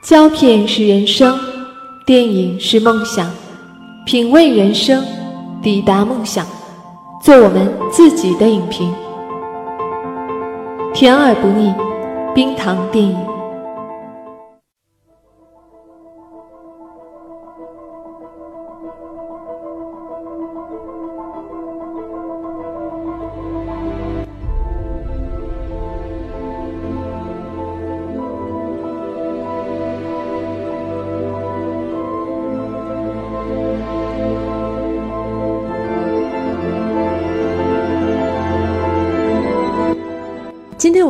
[0.00, 1.38] 胶片是人生，
[2.06, 3.28] 电影是梦想，
[4.06, 5.04] 品味人生，
[5.60, 6.46] 抵达梦想，
[7.20, 8.94] 做我们自己的影评，
[10.94, 11.74] 甜而不腻，
[12.32, 13.37] 冰糖电影。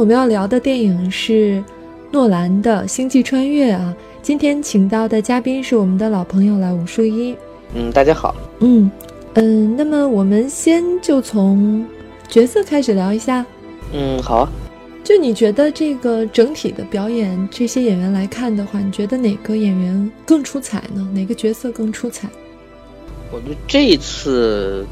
[0.08, 1.62] 们要聊的电影是
[2.10, 3.94] 诺兰的《星际穿越》啊。
[4.22, 7.36] 今天请到的嘉宾是我们的老朋友了，武树一。
[7.74, 8.34] 嗯，大家好。
[8.60, 8.90] 嗯
[9.34, 11.84] 嗯，那么我们先就从
[12.26, 13.44] 角色开始聊一下。
[13.92, 14.48] 嗯，好啊。
[15.04, 21.06] 就你觉得这个整体的表演，这些演员来看的话，你觉得哪个演员更出彩呢？
[21.12, 22.30] 哪个角色更出彩？
[23.30, 24.86] 我觉得这一次。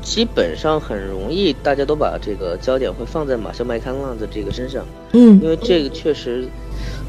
[0.00, 6.48] 基本上很容易，大家都把这个焦点会放在马修麦康纳的这个身上，嗯，因为这个确实，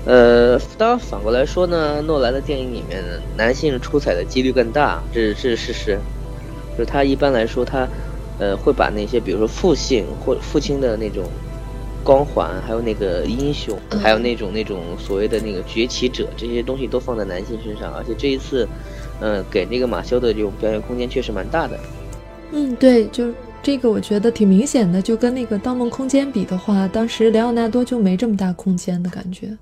[0.05, 3.03] 呃，当然反过来说呢，诺兰的电影里面
[3.37, 5.99] 男性出彩的几率更大，这是这是事实，
[6.77, 7.87] 就是他一般来说他，
[8.39, 11.23] 呃，会把那些比如说父性或父亲的那种
[12.03, 18.67] 光环，还有那个英雄，还有那种那种所谓的那个崛起者这些东西都放在男性身上，而且这一次，
[19.21, 21.79] 嗯，给那个马修的这种表演空间确实蛮大的。
[22.51, 29.55] 嗯，对，就这个我觉得挺明显的，就跟那个《盗梦空间》比的话，当时莱奥纳多就没这么大空间的感觉。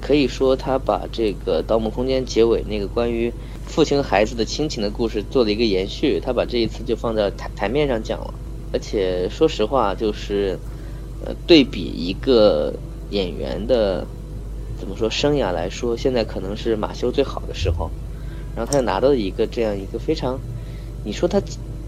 [0.00, 3.32] 可以说，他把这个《盗梦空间》结尾那个关于
[3.66, 8.34] 父亲和孩子的亲情的故事做了一个延续，他把这一次就放在台台面上讲了。
[8.72, 10.58] 而且说实话，就是
[11.24, 12.74] 呃，对比一个
[13.10, 14.06] 演员的
[14.78, 17.90] 怎么说生涯来说，现在可能是马修最好的时候，
[18.54, 20.38] 然后他又拿到了一个这样一个非常，
[21.02, 21.40] 你说他。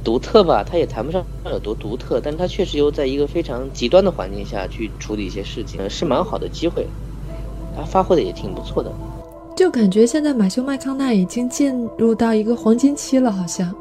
[0.05, 6.87] 独特吧，他也谈不上有多独特，但他确实又在一个非常极端的环境下去处理一些事情，是蛮好的机会。
[7.77, 8.93] 他发挥的也挺不错的。
[9.57, 13.73] 就感觉现在马修麦康纳已经进入到一个黄金期了，好像，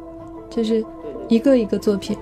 [0.49, 0.85] 就是
[1.27, 2.15] 一个一个作品。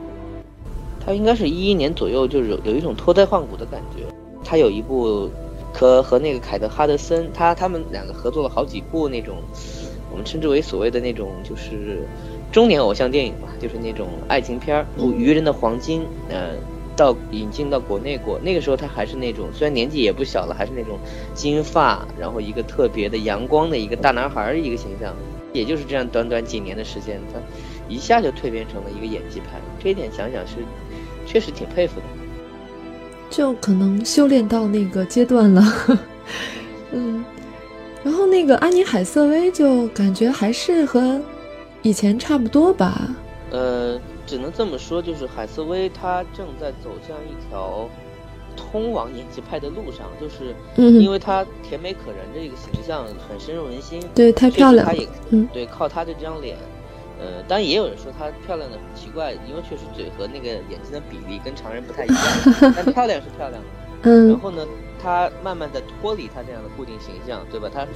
[1.05, 4.03] 他应该是一一年左右，就是有一种脱胎换骨的感觉。
[4.43, 5.29] 他有一部
[5.73, 9.35] 和和那个凯特哈德森，他他们两个合作了好几部那种，
[10.09, 12.07] 我们称之为所谓的那种就是。
[12.51, 16.53] 中年偶像电影嘛，就是那种爱情片儿，《愚人的黄金》呃，
[16.95, 20.97] 到引进到国内过，那个时候他还是那种，虽然年纪也不小了，还是那种
[21.35, 25.13] 金发，然后一个特别的阳光的一个大男孩一个形象，
[25.53, 27.39] 也就是这样短短几年的时间，他
[27.87, 30.55] 一下就蜕变成了一个演技派，这一点想想是
[31.27, 32.05] 确实挺佩服的，
[33.29, 35.63] 就可能修炼到那个阶段了，
[36.93, 37.23] 嗯，
[38.03, 41.21] 然后那个安妮海瑟薇就感觉还是和。
[41.81, 43.07] 以前差不多吧，
[43.51, 47.89] 呃，只能这么说，就是海瑟薇她正在走向一条
[48.55, 50.53] 通往演技派的路上，就是
[50.99, 56.57] 因为她甜美可人的一个形象很深入人心，对，太漂亮，她也，嗯，对，靠她的这张脸，
[57.19, 63.67] 呃，当然也有人说她漂亮的很奇怪，因为确实嘴和那个眼睛的比例跟常人不太一样， 但漂亮是漂亮的，
[64.03, 64.65] 嗯，然后呢，
[65.01, 67.69] 她慢慢的脱离她这样的固定形象，对吧？
[67.73, 67.87] 她。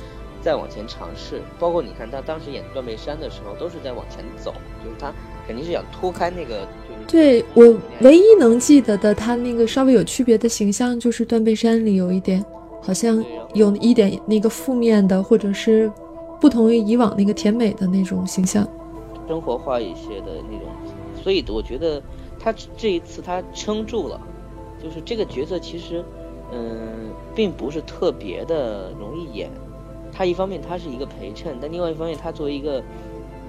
[0.43, 5.13] 再往前尝试，包括你看他当时演断背山的时候，都是在往前走，就是他
[5.47, 6.67] 肯定是想脱开那个，
[7.07, 12.43] 就是对我唯一能记得的他那个稍微有区别的形象，就是断背山里有一点，
[12.81, 13.23] 好像
[13.53, 15.89] 有一点那个负面的，或者是
[16.41, 18.67] 不同于以往那个甜美的那种形象，
[19.29, 20.67] 生活化一些的那种，
[21.23, 22.01] 所以我觉得
[22.37, 24.19] 他这一次他撑住了，
[24.83, 26.03] 就是这个角色其实，
[26.51, 29.49] 嗯，并不是特别的容易演。
[30.15, 32.83] 他一方面他是一个陪衬，但另外一方面他作为一个，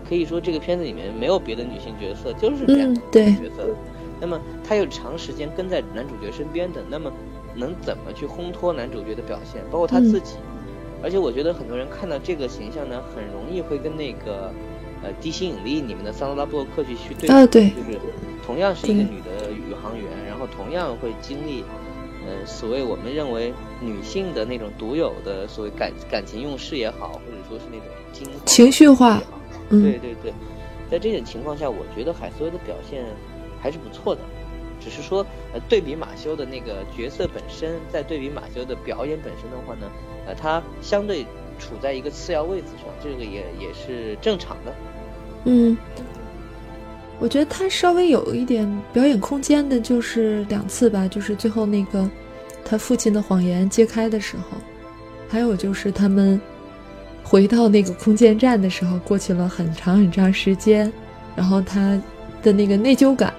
[0.08, 3.68] 可以说这个片子里面没有别的女性角色，就是这样对角色。
[4.20, 7.12] 那么他又长时间跟在男主角身边的，那么
[7.54, 9.60] 能怎么去烘托男主角的表现？
[9.70, 10.36] 包括他自己。
[11.02, 14.50] 而且我觉得很多人看到这个形象呢，很容易会跟那个
[15.02, 17.98] 呃《地心引力》里面的桑德拉布洛克去去对啊，对，就是
[18.46, 21.62] 同样是一个女的宇航员，然后同样会经历。
[22.26, 29.22] 呃，所谓我们认为女性的那种独有的所谓感感情用事也好，或者说是那种精情绪化，
[29.70, 30.32] 嗯，对对对，
[30.90, 33.04] 在这种情况下，我觉得海瑟薇的表现
[33.60, 34.20] 还是不错的，
[34.80, 39.90] 只是说呃，对比马修的那个角色本身，在对比马修的表演本身的话呢，
[40.26, 41.24] 呃，他相对
[41.58, 44.74] 处在一个次要位置上，这个也也是正常的。
[45.44, 45.76] 嗯，
[47.20, 52.08] 我觉得他稍微有一点表演空间的，就是两次吧，就是最后那个。
[52.66, 54.56] 他父亲的谎言揭开的时候，
[55.28, 56.40] 还有就是他们
[57.22, 60.90] 回到那个空间站的时候，过去了很长很长时间，
[61.36, 62.00] 然后他
[62.42, 63.34] 的那个内疚感。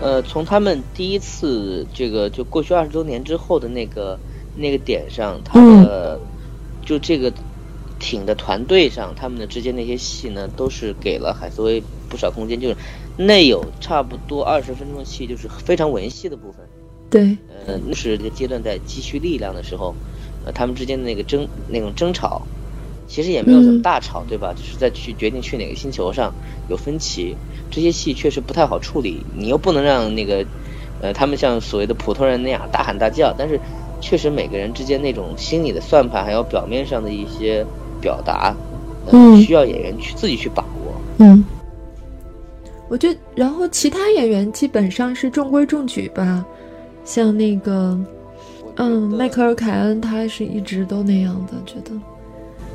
[0.00, 4.18] 呃，从他们第一次这个就过去二十多年之后的那个
[4.56, 6.18] 那个点上，他的
[6.84, 7.32] 就这个
[8.00, 12.76] 挺的团队上，他们的之间那些戏呢，都是给了海瑟薇不少空间，就是
[13.14, 16.66] 内有差不多二十分钟的戏，就是非常文戏的部分。
[17.10, 19.94] 对，呃，那是这个阶段在积蓄力量的时候，
[20.44, 22.48] 呃，他们之间的那个争那种争吵。
[23.06, 24.54] 其实也没有什么大吵，对吧？
[24.54, 26.32] 就是在去决定去哪个星球上
[26.68, 27.36] 有分歧，
[27.68, 29.26] 这些戏确实不太好处理。
[29.34, 30.46] 你又不能让那个，
[31.00, 33.34] 呃，他们像所谓的普通人那样大喊大叫。
[33.36, 33.60] 但是，
[34.00, 37.66] 确实每个人之间那种心理的算盘，还有表面上的一些
[38.00, 38.54] 表达，
[39.10, 40.94] 嗯，需要演员去自己去把握。
[41.18, 41.44] 嗯，
[42.88, 46.44] 我觉得，然后其他演员基本上是中规中矩吧，
[47.04, 47.98] 像那个，
[48.76, 51.90] 嗯，迈克尔·凯恩，他是一直都那样的，觉得。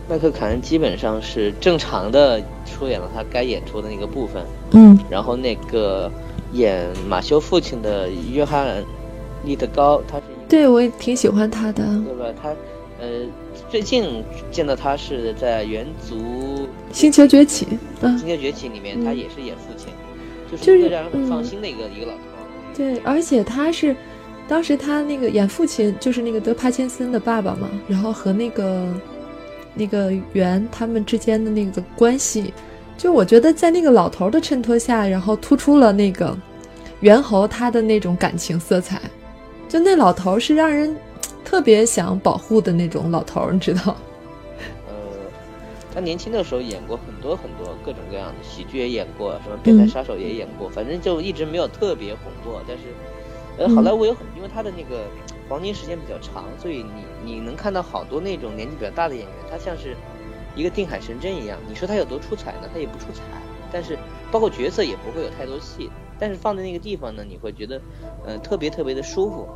[0.07, 4.43] 迈克凯恩基本上是正常的出演了他该演出的那个部分，
[4.73, 6.11] 嗯，然后那个
[6.53, 8.83] 演马修父亲的约翰
[9.43, 12.25] 利德高，他是对我也挺喜欢他的，对吧？
[12.39, 12.49] 他
[13.01, 13.07] 呃，
[13.69, 17.65] 最近见到他是在《猿族星球崛起》
[18.01, 19.87] 嗯，《星球崛起》里面他也是演父亲，
[20.51, 22.19] 就是一个让人很放心的一个一个老头。
[22.75, 23.95] 对，而且他是
[24.47, 28.87] 当时他那个演父亲就是那个德帕金森的爸爸嘛，然后和那个。
[29.77, 32.53] 那个猿他们之间的那个关系，
[32.97, 36.33] 就我觉得在那个老头的衬托下，然后突出了那个
[37.01, 39.01] 猿猴他的那种感情色彩。
[39.67, 40.95] 就那老头是让人
[41.45, 43.95] 特别想保护的那种老头儿，你知道？
[44.87, 44.93] 呃，
[45.93, 52.61] 他年轻的时候演过很多很多各种各样的喜剧，也演过，什么变态杀手也演过，反正就一直没有特别红过。
[52.67, 52.83] 但是，
[53.57, 55.05] 呃，好莱坞有很，因为他的那个。
[55.47, 56.77] 黄金时间比较长，所以
[57.23, 59.95] 你你能看到好多那种年纪比较大的演员，他像是
[60.55, 61.59] 一个定海神针一样。
[61.69, 62.61] 你说他有多出彩呢？
[62.73, 63.21] 他也不出彩，
[63.71, 63.95] 但是
[64.31, 65.91] 包括角色也不会有太多戏。
[66.17, 67.79] 但是放在那个地方呢，你会觉得，
[68.25, 69.47] 呃，特别特别的舒服。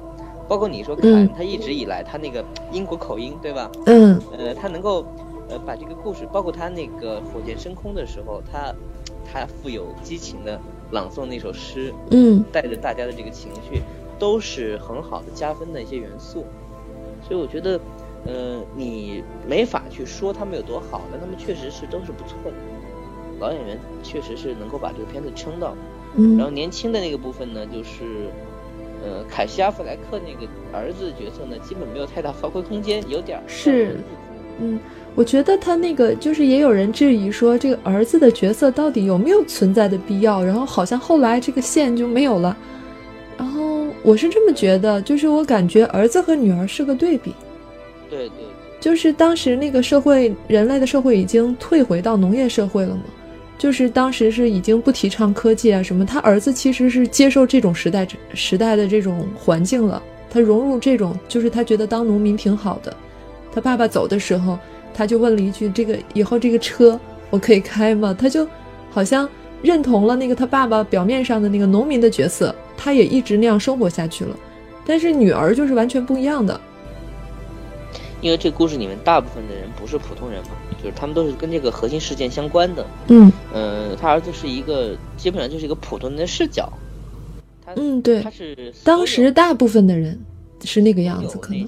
[0.49, 2.43] 包括你说看他一直以来他那个
[2.73, 3.71] 英国口音，对吧？
[3.85, 4.19] 嗯。
[4.37, 5.05] 呃，他能够
[5.47, 8.73] 呃把这个故事，包括他那个火箭升空的时候，他
[9.23, 10.59] 他富有激情的
[10.91, 13.81] 朗诵那首诗，嗯，带着大家的这个情绪。
[14.19, 16.43] 都是很好的加分的一些元素，
[17.25, 17.79] 所以我觉得，
[18.25, 22.51] 呃，你没法去说他们有多好，但他们确实是都是不错的
[23.39, 25.73] 老演员，确实是能够把这个片子撑到。
[26.17, 26.35] 嗯。
[26.35, 28.29] 然后年轻的那个部分呢，就是，
[29.03, 33.97] 呃，凯西·阿弗莱克那个儿子角色呢，基本没有太大发挥空间，有点是，
[34.59, 34.79] 嗯，
[35.15, 40.43] 我觉得他那个就是也有人质疑说，这个儿子的角色到底有没有存在的必要？
[40.43, 42.55] 然后好像后来这个线就没有了。
[43.37, 47.33] 然后我是这么觉得，就是我感觉儿子和女儿是个对比，
[48.09, 48.45] 对对，
[48.81, 53.03] 就是当时那个社会，人类的社会已经退回到农业社会了嘛，
[53.59, 62.95] 就是当时是已经不提倡科技啊什么，他儿子其实是接受这种时代时代的这种环境了，他融入这种，就是他觉得当农民挺好的。
[63.53, 64.57] 他爸爸走的时候，
[64.93, 68.47] 他就问了一句：“这个以后这个车我可以开吗？”他就
[68.89, 69.27] 好像
[69.61, 72.55] 认同了那个他爸爸表面上的那个农民的角色。
[72.77, 74.33] 他也一直那样生活下去了，
[74.85, 76.57] 但是女儿就是完全不一样的。
[78.21, 80.49] 因为这故事里面大部分的人不是普通人嘛，
[80.81, 82.85] 就是他们都是跟这个核心事件相关的。
[83.07, 86.71] 嗯，呃，他儿子是一个基本上就是一个普通人的视角。
[87.75, 90.19] 嗯，对，他是当时大部分的人
[90.63, 91.67] 是那个样子，可能。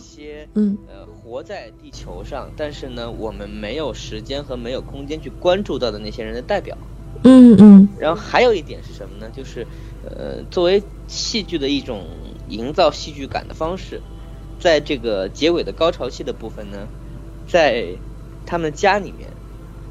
[0.55, 6.77] 嗯，呃，活在地球上，但是呢，我们没有时间和没有空间去关注到的那些人的代表。
[7.23, 7.87] 嗯嗯。
[7.99, 9.31] 然后还有一点是什么呢？
[9.35, 9.65] 就是。
[10.03, 12.03] 呃，作为戏剧的一种
[12.49, 14.01] 营造戏剧感的方式，
[14.61, 16.77] 在这个结尾的高潮戏的部分呢，
[17.47, 17.87] 在
[18.45, 19.27] 他们家里面，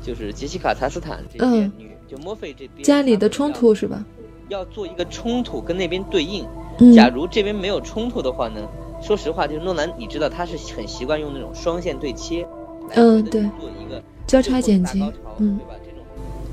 [0.01, 4.03] 就是杰西卡·查斯坦这些女，就墨菲这边家里的冲突是吧？
[4.49, 6.47] 要做一个冲突跟那边对应。
[6.79, 6.95] 嗯。
[6.95, 8.67] 假如这边没有冲突的话呢，
[9.03, 12.47] 说实话，就是诺兰，你知道他是很习惯用那种双线对切，
[12.95, 15.03] 嗯，对，做一个交叉剪辑，
[15.39, 15.75] 嗯，对吧？
[15.85, 16.05] 这种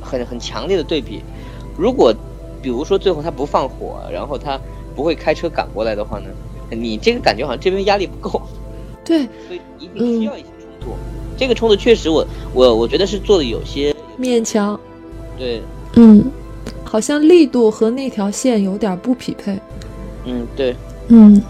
[0.01, 1.21] 很很强烈的对比，
[1.77, 2.13] 如果。
[2.59, 4.59] 比如说最后他不放火，然后他
[4.95, 6.25] 不会开车赶过来的话呢，
[6.69, 8.41] 你这个感觉好像这边压力不够，
[9.05, 10.95] 对，所以一定需要一些冲突。
[11.37, 14.79] 这个冲突确实，我我我觉得是做的有些勉强，
[15.37, 15.61] 对，
[15.95, 16.23] 嗯，
[16.83, 19.59] 好像力度和那条线有点不匹配，
[20.25, 20.75] 嗯，对，
[21.09, 21.41] 嗯，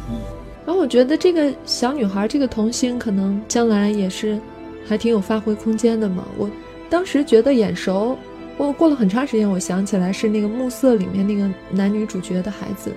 [0.65, 4.37] 然后我觉得这个小女孩这个童星可能将来也是
[4.85, 6.25] 还挺有发挥空间的嘛。
[6.37, 6.49] 我
[6.89, 8.17] 当时觉得眼熟。
[8.57, 12.91] 我过了很长时间，我想起来是那个《暮色》里面那个男女主角的孩子。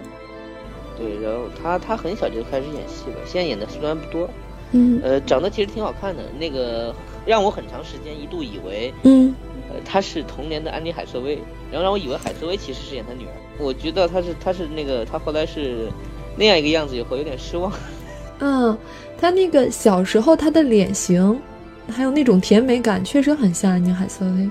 [1.00, 4.28] 对，然后他他很小就开始演戏了，现在演的虽然不多，
[4.72, 6.24] 嗯，呃，长得其实挺好看的。
[6.38, 9.34] 那个让我很长时间一度以为，嗯，
[9.70, 11.38] 呃，他是童年的安妮海瑟薇，
[11.72, 13.32] 然后让我以为海瑟薇其实是演他女儿。
[13.58, 15.88] 我觉得他是他是那个他后来是
[16.36, 17.72] 那样一个样子以后有点失望。
[18.40, 18.76] 嗯，
[19.18, 21.40] 他那个小时候他的脸型，
[21.88, 24.50] 还有那种甜美感，确实很像安妮海瑟薇。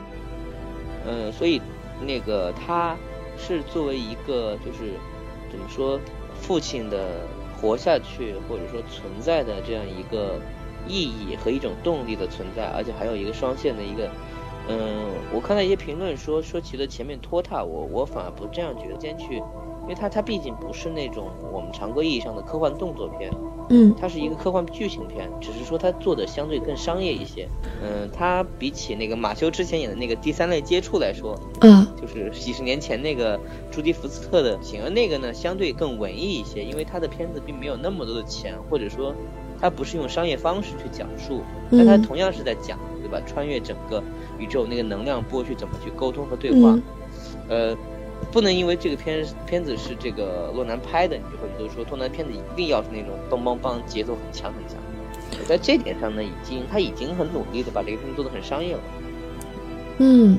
[1.07, 1.61] 嗯，所以
[2.05, 2.95] 那个他
[3.37, 4.93] 是作为一个就是
[5.49, 5.99] 怎么说
[6.41, 7.21] 父亲的
[7.59, 10.39] 活下去或者说存在的这样一个
[10.87, 14.09] 意义和一种动力的存在，而且还有一个双线的一个。
[14.71, 18.99] 嗯，我看到一些评论说说其实前面拖沓，我我反而不这样觉得。
[18.99, 19.41] 先去，
[19.89, 23.31] 因为它它毕竟不是那种我们常规意义上的科幻动作片，
[23.69, 27.49] 嗯，它是一个科幻剧情片，只是说它做的相对更商业一些。
[27.81, 33.39] 嗯，它比起那个马修之前演的那个第三类接触来说，嗯，就是几十年前那个
[33.71, 39.11] 朱迪福斯特的，而那个呢相对更文艺一些，因为他的片子并没有那么多的钱，或者说
[39.59, 41.41] 他不是用商业方式去讲述，
[41.71, 43.19] 但他同样是在讲，对吧？
[43.25, 44.03] 穿越整个。
[44.37, 46.79] 宇宙那个能量波去怎么去沟通和对话？
[47.49, 47.75] 呃，
[48.31, 54.77] 不能因为这个片片子是这个洛南拍的，你就会觉得说洛南片子一定要是那种梆梆梆节奏很强很强。
[55.47, 58.81] 在这点上呢，已经他已经很努力的把这个片子做的很商业了。
[59.97, 60.37] 嗯，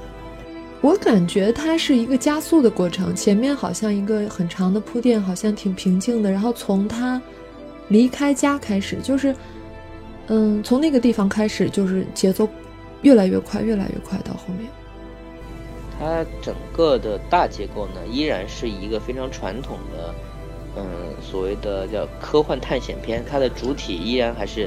[0.80, 7.20] 我感觉它是一个加速的过程，前面好像一个很长的铺垫，好像挺平静的，然后从他
[7.88, 9.34] 离开家开始，就是
[10.28, 12.48] 嗯，从那个地方开始就是节奏。
[13.02, 14.68] 越来越快，越来越快，到后面，
[16.00, 20.14] 它整个的大结构呢，依然是一个非常传统的，
[20.76, 20.82] 嗯，
[21.22, 23.22] 所谓的叫科幻探险片。
[23.30, 24.66] 它的主体依然还是，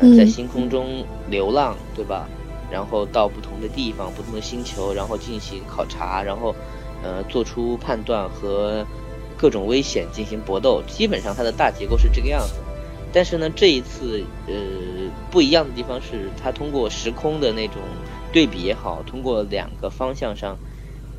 [0.00, 2.28] 嗯，在星空中流浪，对吧？
[2.70, 6.54] 然后到不同的地方、不同的星球，然后进行考察，然后，
[7.02, 8.86] 呃，做出判断和
[9.36, 10.80] 各种危险进行搏斗。
[10.86, 12.54] 基本上它的大结构是这个样子。
[13.10, 14.54] 但是呢，这一次，呃，
[15.30, 17.76] 不一样的地方是，它通过时空的那种
[18.32, 20.58] 对比也好，通过两个方向上，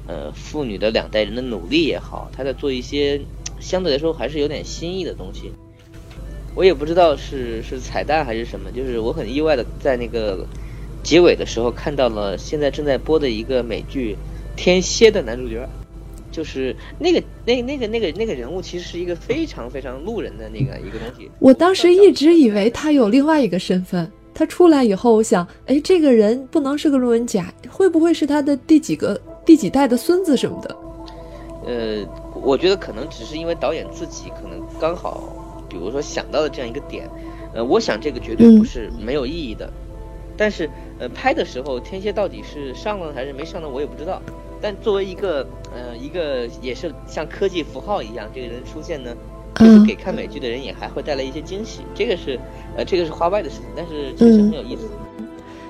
[0.07, 3.21] 呃，父女的两代人的努力也好，他在做一些
[3.59, 5.51] 相对来说还是有点新意的东西。
[6.55, 10.45] 我也不知道是是彩蛋还是什么，就是我很意外的在那个
[11.03, 14.15] 结尾的时候看到了现在正在播的一个美剧
[14.57, 15.67] 《天蝎》的男主角。
[16.31, 21.29] 就是那个那那个那个那个人物，其实是一个非常非常路人的那个一个东西。
[21.39, 24.09] 我当时一直以为他有另外一个身份。
[24.39, 30.77] 他出来以后，我想，哎，这个人不能是个路人甲，会不会是他的第几个第几代的孙子什么的？
[31.65, 32.07] 呃，
[32.41, 37.09] 我觉得可能只是因为导演自己可能刚好，比如说想到了这样一个点。
[37.53, 39.69] 呃，我想这个绝对不是没有意义的。
[40.37, 40.69] 但是，
[40.99, 43.67] 呃，拍的时候天蝎到底是上了还是没上呢？
[43.67, 44.21] 我也不知道。
[44.61, 49.13] 但作为一个，呃，一个也是像科技符号一样，这个人出现呢，
[49.55, 51.81] 就是给看美剧的人也还会带来一些惊喜。
[51.93, 52.39] 这个是，
[52.77, 54.83] 呃，这个是花外的事情，但是确实很有意思。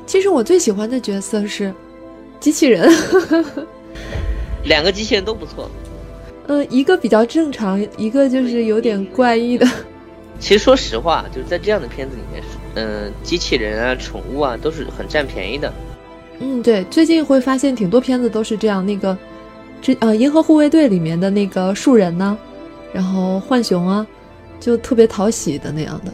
[0.06, 1.74] 其实我最喜欢的角色是
[2.40, 2.92] 机器人，
[4.64, 5.70] 两个机器人都不错。
[6.48, 9.68] 嗯，一个比较正常，一个就是有点怪异的。
[10.40, 12.44] 其实说实话，就是在这样的片子里面，
[12.76, 15.72] 嗯，机器人啊、宠物啊，都是很占便宜的。
[16.40, 18.84] 嗯，对，最近会发现挺多片子都是这样。
[18.84, 19.16] 那个，
[19.82, 22.38] 这呃，《银河护卫队》里面的那个树人呢，
[22.94, 24.06] 然后浣熊啊，
[24.60, 26.12] 就特别讨喜的那样的。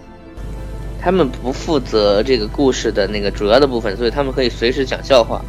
[1.00, 5.42] 他们不负责这个故事的那个主要的部分，所以他们可以随时讲笑话。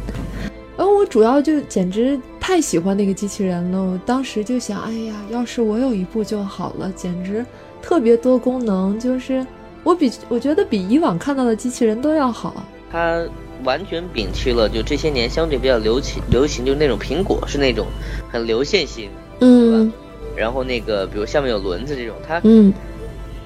[0.77, 7.45] 然后我主要就简直太喜欢那个机器人了，我当时就想，哎呀，要是我有一部就好了，简直
[7.81, 9.45] 特别多功能，就是
[9.83, 12.63] 我比我觉得比以往看到的机器人都要好。
[12.91, 13.23] 它。
[13.63, 17.87] 完全摒弃了就这些年相对比较流行流行就是那种苹果是那种
[18.31, 19.91] 很流线型，嗯，
[20.37, 22.71] 然后那个比如下面有轮子这种，它嗯，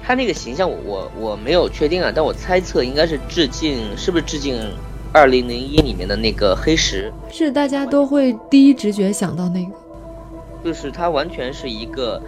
[0.04, 4.56] 它那个形象我我我没有确定啊，但我猜测应该是致敬，是不是致敬
[5.12, 7.10] 二零零一里面的那个黑石？
[7.30, 9.72] 是大家都会第一直觉想到那个，
[10.62, 12.22] 就是它完全是一个。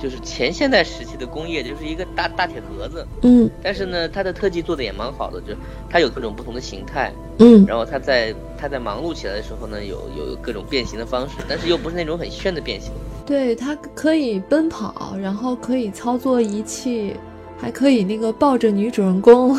[0.00, 5.54] 就是前现代时期的工业，就是一个大大铁盒子，嗯，但是呢，它的特技做的也蛮好的，就
[5.88, 12.92] 它有各种不同的形态，嗯，然后它在它在忙碌起来的时候呢，有有各种变形的方式，但是又不是那种很炫的变形。
[13.24, 17.14] 对，它可以奔跑，然后可以操作仪器，
[17.58, 19.58] 还可以那个抱着女主人公，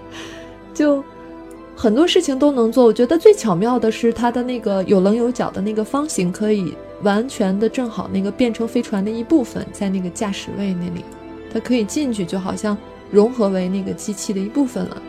[0.74, 1.02] 就
[1.74, 2.84] 很多事情都能做。
[2.84, 6.74] 我觉得最巧妙的是它的那个有棱有角的那个方形可以。
[7.02, 11.04] 完全的正好那个变成飞船的一部分，在那个驾驶位那里，
[11.52, 12.76] 它可以进去，就好像
[13.10, 15.02] 融合为那个机器的一部分了。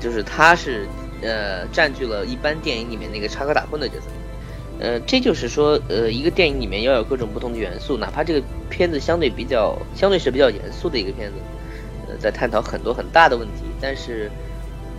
[0.00, 0.86] 就是它是，
[1.22, 4.06] 呃，占据了一般电影里面那个插科打诨的角色。
[4.80, 11.34] 呃，这就是说，呃，一个电影里面要有各种不同的元素，哪怕这个片子相对比较，相对是比较严肃的一个片子，
[12.08, 14.30] 呃，在探讨很多很大的问题，但是。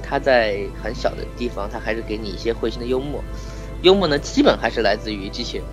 [0.05, 3.23] 他在很小的地方，他还是给你一些会心的幽默，
[3.83, 5.65] 幽默呢基本还是来自于机器人。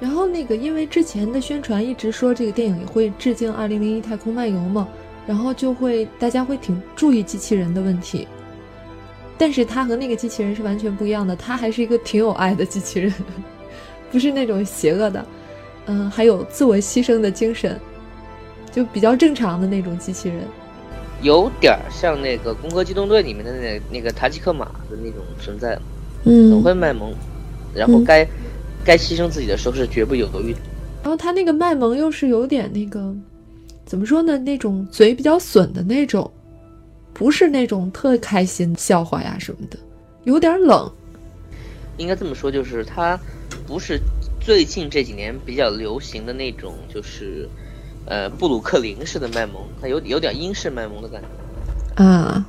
[0.00, 4.86] 然后那个，因为之前的宣传一直说这个电影也会致敬《二零零一太空漫游》嘛，
[5.26, 8.28] 然后就会大家会挺注意机器人的问题。
[9.36, 13.12] 但是他和那个机器人是完全不一样的，他还是一个挺有爱的机器人，
[14.12, 15.26] 不是那种邪恶的，
[15.86, 17.76] 嗯，还有自我牺牲的精神，
[18.70, 20.42] 就比较正常的那种机器人。
[21.22, 25.76] 有点像那个《攻壳机动队》里面的那那个塔吉克马的那种存在，
[26.22, 27.12] 嗯，很会卖萌，
[27.74, 28.24] 然后该。
[28.88, 30.60] 该牺牲自己的时候是绝不犹豫的。
[31.02, 33.14] 然后他那个卖萌又是有点那个，
[33.84, 34.38] 怎么说呢？
[34.38, 36.30] 那种嘴比较损的那种，
[37.12, 39.78] 不是那种特开心笑话呀什么的，
[40.24, 40.90] 有点冷。
[41.98, 43.20] 应该这么说，就是他
[43.66, 44.00] 不是
[44.40, 47.46] 最近这几年比较流行的那种，就是
[48.06, 52.02] 呃布鲁克林式的卖萌，他有有点英式卖萌的感觉。
[52.02, 52.46] 啊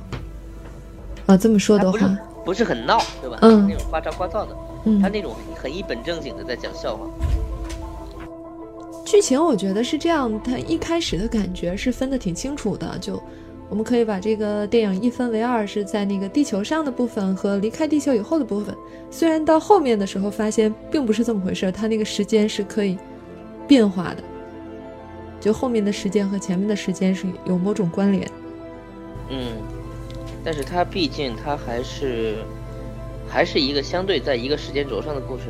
[1.26, 1.98] 啊，这么说的话，
[2.46, 3.36] 不是很闹，对吧？
[3.42, 4.56] 嗯，那种花招花噪的。
[5.00, 7.06] 他那种很一本正经的在讲笑话。
[9.04, 13.20] 剧情我觉得是这样，他一开始的感觉是分得挺清楚的，就
[13.68, 18.72] 我们可以把这个电影一分为二，是在那个地球上的部分和离开地球以后的部分。
[19.10, 22.96] 虽然到后面的时候发现并不是这么回事，它那个时间是可以
[23.66, 24.22] 变化的，
[25.40, 28.30] 就后面的时间和前面的时间是有某种关联。
[29.28, 29.54] 嗯，
[30.44, 32.36] 但是它毕竟它还是。
[33.30, 35.44] 还是一个相对在一个时间轴上的故事，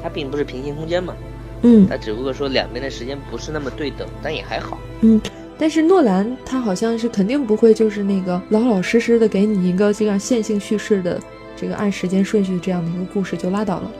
[0.00, 1.14] 它并不是平行空间嘛，
[1.62, 5.20] 嗯，它只不过说两边的时间不是那么对等，但也还好，嗯，
[5.58, 11.20] 但是诺兰他好像是肯定不会就是那个老老实实的给你一个这样线性叙事的
[11.56, 13.90] 这个按时间顺序这样的一个故事就拉倒了，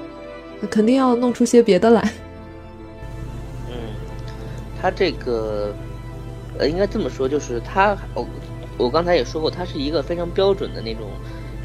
[0.61, 2.12] 他肯定要弄出些别的来，
[3.68, 3.75] 嗯，
[4.80, 5.75] 他这个
[6.56, 8.26] 呃应该这么说，就是他我
[8.78, 11.08] 我刚才也说过，他是一个非常标准的那种。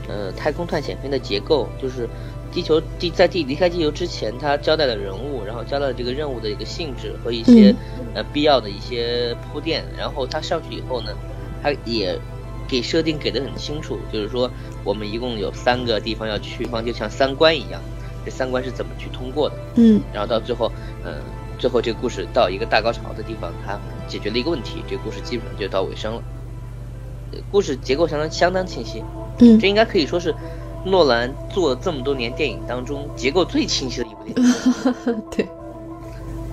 [0.10, 2.10] 呃，太空探险片的结构就是，
[2.51, 7.75] 地球地在地离开地球之前，他交代了人物，然后交代这个任务的一个性质和一些
[8.16, 11.14] 呃必要的一些铺垫，然后他上去以后呢，
[11.62, 12.20] 他也
[12.68, 14.50] 给设定给的很清楚，就是说
[14.83, 17.79] 我们一共有三个地方要去，方就像三关一样，
[18.25, 19.55] 这三关是怎么去通过的？
[19.75, 20.72] 嗯，然后到最后，
[21.05, 21.22] 嗯，
[21.60, 26.24] 最后这个故事到一个大高潮的地方，他解决了一个问题，这个故事基本上就到尾声了，
[27.51, 29.03] 故事结构相当相当清晰。
[29.40, 30.34] 嗯，这应该可以说是
[30.86, 35.24] 诺兰做这么多年电影当中结构最清晰的一部电影。
[35.32, 35.48] 对，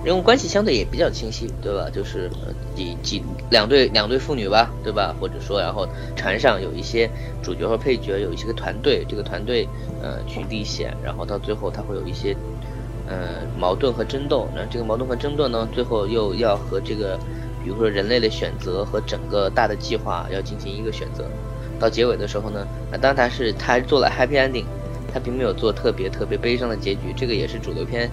[0.03, 1.89] 人物关系相对也比较清晰，对吧？
[1.89, 2.29] 就是
[2.75, 5.15] 几几两对两对父女吧，对吧？
[5.19, 7.09] 或者说，然后船上有一些
[7.41, 9.67] 主角和配角，有一些个团队，这个团队
[10.01, 12.35] 呃去历险，然后到最后他会有一些
[13.07, 14.47] 呃矛盾和争斗。
[14.55, 17.17] 那这个矛盾和争斗呢，最后又要和这个
[17.63, 21.25] 比如说人类的选择和整个大的计划要进行一个选择。
[21.79, 24.65] 到结尾的时候呢，那当然他是他还做了 happy ending，
[25.13, 28.09] 他并没有做特别特别悲伤的结局，这个也是主流片，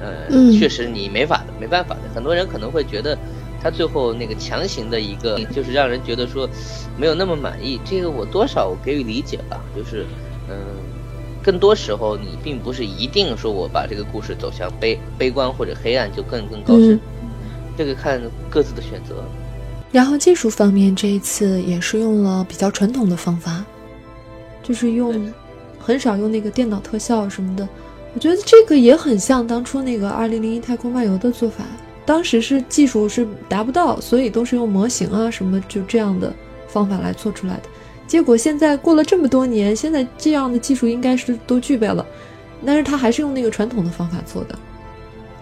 [0.00, 2.08] 呃，确实你没法的，没办法的。
[2.14, 3.18] 很多人可能会觉得
[3.60, 6.48] 他最后那个强行的一个，就是让人觉得说
[6.96, 7.80] 没有那么满意。
[7.84, 10.06] 这个我多少我给予理解吧，就是
[10.48, 10.56] 嗯，
[11.42, 17.00] 更多时候你并不是一定说我把这个故事走向悲悲观或者黑暗就更更高深，
[17.76, 19.24] 这个看各自的选择。
[19.90, 23.64] 然后技术方面，这一次也是用了比较传统的方法，
[24.62, 25.32] 就是用
[25.78, 27.66] 很少用那个电脑特效什么的。
[28.14, 31.64] 我觉得这个也很像当初那个《二零零一太空漫游》的做法，
[32.04, 36.32] 当时是技术是达不到，所以都是用模型啊什么就这样的
[36.66, 37.62] 方法来做出来的。
[38.06, 42.04] 结果现在过了这么多年，现在这样的技术应该是都具备了，
[42.64, 44.58] 但是他还是用那个传统的方法做的，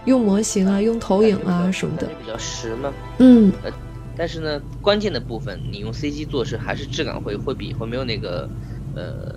[0.05, 2.07] 用模型啊，用投影啊什么的。
[2.21, 2.93] 比较实嘛？
[3.19, 3.51] 嗯。
[4.17, 8.49] 但是呢，关键的部分你用 CG 做是还是质感会会比会没有那个，
[8.95, 9.35] 呃，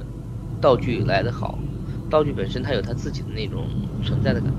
[0.60, 1.58] 道具来的好。
[2.08, 3.66] 道具本身它有它自己的那种
[4.02, 4.50] 存在的感。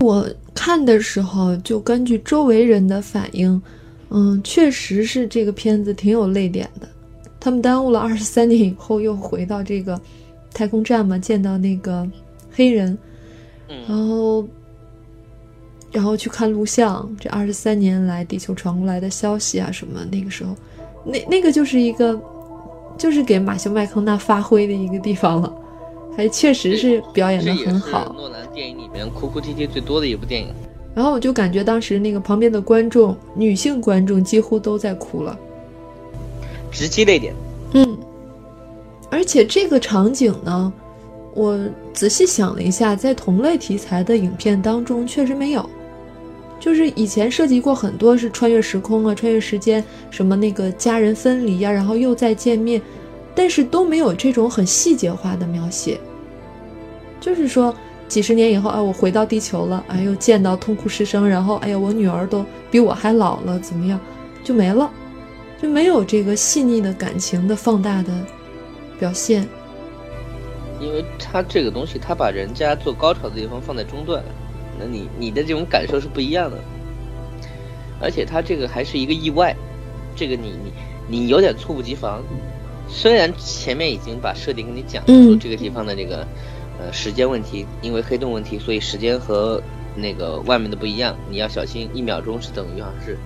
[0.00, 3.60] 我看的时候就根据周围人的反应，
[4.08, 6.88] 嗯，确实是这个片子挺有泪点的。
[7.38, 10.00] 他们耽误了二十三年以后又回到这个
[10.54, 12.08] 太空站嘛，见到那个
[12.50, 12.96] 黑人，
[13.86, 14.48] 然后。
[15.92, 20.54] 然后去看录像，这二十三年来地球传过来的消息啊什么，那个时候，
[21.04, 22.20] 那那个就是一个，
[22.96, 25.52] 就是给马修麦康纳发挥的一个地方了，
[26.16, 28.14] 还确实是表演的很好。
[28.16, 30.48] 诺兰电影里面哭哭啼啼最多的一部电影。
[30.94, 35.38] 然后我就感觉当时那个旁边的观众，女性观众几乎都在哭了，
[36.70, 37.34] 直击泪点。
[37.74, 37.96] 嗯，
[39.10, 40.72] 而且这个场景呢，
[41.34, 41.58] 我
[41.94, 45.68] 仔细想了一下，在同类题材的影片当中确实没有。
[46.60, 52.80] 就是以前涉及过很多是穿越时空啊，穿越时间，什么那个家人分离呀，然后又再见面，
[53.34, 55.98] 但是都没有这种很细节化的描写。
[57.18, 57.74] 就是说，
[58.08, 63.98] 几十年以后，啊，我回到地球了，哎又，见到痛哭失声，然后，哎呀，我女儿都比我还老了，怎么样，
[64.44, 64.90] 就没了，
[65.60, 68.12] 就没有这个细腻的感情的放大的
[68.98, 69.48] 表现。
[70.80, 74.22] 因为他这个东西，他把人家做高潮的地方放在中段，
[74.80, 76.56] 那你你的这种感受是不一样的。
[78.00, 79.54] 而且他这个还是一个意外，
[80.16, 80.72] 这个你你
[81.06, 82.22] 你有点猝不及防。
[82.88, 86.26] 虽然前面已经把设定跟你讲说这个地方的这个
[86.80, 89.62] 呃时间问题，因为黑洞问题，所以时间和
[89.94, 93.18] 那个外面的不一样，你要小心，一秒钟是等于好像是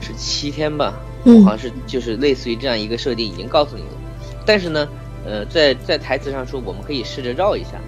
[0.00, 0.94] 是七天吧，
[1.24, 3.98] 我好像是就是类似于这样一个设定已经告诉你了。
[4.46, 4.88] 但是呢。
[5.28, 7.80] 呃，在在台词上说，我们可以试着绕一下，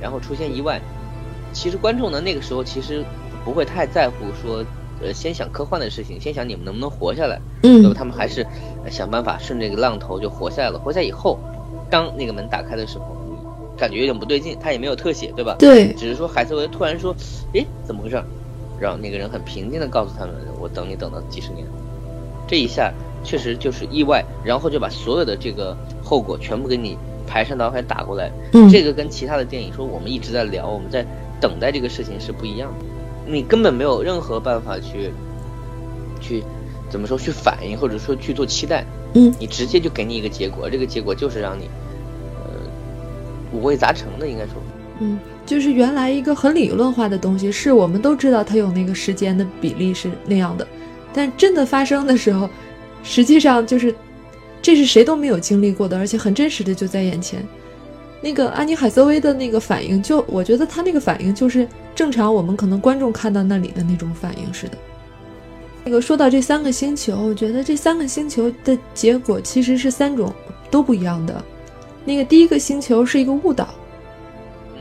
[0.00, 0.80] 然后出现意外。
[1.54, 3.02] 其实观众呢，那个时候其实
[3.44, 4.62] 不会太在乎说，
[5.00, 7.40] 呃，先想科幻的事情，先想你们能不能活下来。
[7.62, 7.80] 嗯。
[7.82, 7.94] 那么？
[7.94, 8.46] 他们还是
[8.90, 10.78] 想办法顺这个浪头就活下来了。
[10.78, 11.38] 活下以后，
[11.88, 13.16] 当那个门打开的时候，
[13.78, 15.56] 感觉有点不对劲，他也没有特写，对吧？
[15.58, 15.94] 对。
[15.94, 17.14] 只是说海瑟薇突然说
[17.54, 18.22] ：“诶，怎么回事？”
[18.78, 21.66] 让那个人很平静的告诉他们：“我等你等了几十年。”
[22.46, 22.92] 这一下。
[23.26, 26.94] 确实就是意外，然后就把所有的这个后果全部给你
[27.26, 28.30] 排山倒海打过来。
[28.52, 31.06] 嗯，这个跟其他的电影说我们一直在聊，我们在
[31.44, 32.86] 等待这个事情是不一样的。
[33.30, 35.12] 你根本没有任何办法去
[36.22, 36.42] 去
[36.88, 38.82] 怎么说去反应，或者说去做期待。
[39.12, 41.68] 嗯，你直接就给你一个结果，这个结果就是让你
[42.38, 42.48] 呃
[43.52, 44.54] 五味杂陈的，应该说。
[45.00, 50.66] 嗯，就是原来一个很理论化的东西，是我们都知道它有那个时间的比例是那样的，
[51.12, 52.48] 但真的发生的时候。
[53.06, 53.94] 实际上就是，
[54.62, 57.46] 这是谁都没有经历过的，而且很真实的就在眼前。
[58.24, 64.78] 那个安妮海瑟薇的那个反应，就我觉得她那个反应就是正常我们可能观众看到那里的那种反应似的。
[65.84, 70.32] 那个说到这三个星球，我觉得这三个星球的结果其实是三种
[70.70, 71.44] 都不一样的。
[72.02, 73.68] 那个第一个星球是一个误导，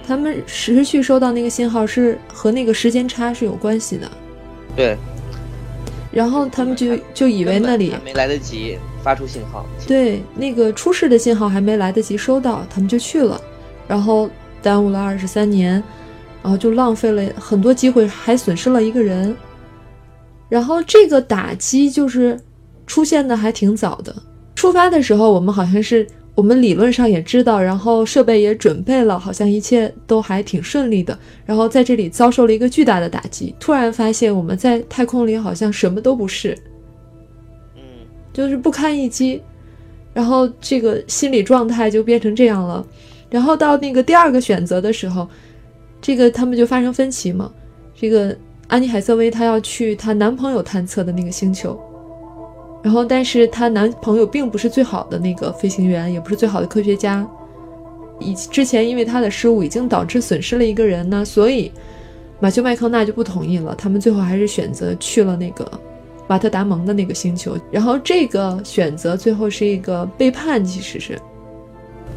[0.07, 4.09] 他们持续收到那个信号是和那个时间差是有关系的。
[4.73, 4.95] 对。
[6.13, 13.39] 然后他们就就以为那里没来得及发出信号，对，那个出事的信号还没来得及收到，他们就去了，
[13.87, 14.29] 然后
[14.61, 15.73] 耽误了二十三年，
[16.41, 19.35] 然后就浪费了很多机会，还损失了一个人。
[20.47, 22.39] 然后这个打击就是
[22.87, 24.15] 出现的还挺早的，
[24.55, 26.07] 出发的时候我们好像是。
[26.35, 31.15] 我们理论上也知道，然后设备也准备了，好像一切都还挺顺利的。
[31.45, 36.57] 然后在这里遭受了一个巨大的打击，突然发现我们在太空里好像什么都不是，
[38.33, 39.41] 就是不堪一击。
[40.13, 42.85] 然后这个心理状态就变成这样了。
[43.29, 45.27] 然后到那个第二个选择的时候，
[46.01, 47.51] 这个他们就发生分歧嘛。
[47.95, 48.35] 这个
[48.67, 51.79] 安妮海瑟薇她要去她男朋友探测的那个星球。
[52.83, 57.25] 然后，但是她男朋友并不是最好的那个飞行员，也不是最好的科学家。
[58.19, 61.71] 以之前因为他的失误已经导致损失了一个人呢，所以
[62.39, 63.73] 马修麦康纳就不同意了。
[63.75, 65.69] 他们最后还是选择去了那个
[66.33, 67.55] 瓦特达蒙的那个星球。
[67.69, 71.19] 然后这个选择最后是一个背叛，其实是，